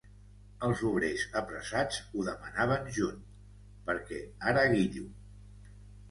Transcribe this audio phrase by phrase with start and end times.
[0.67, 3.19] Els obrers, apressats, ho demanaven junt
[3.91, 5.05] "perquè ara guillo".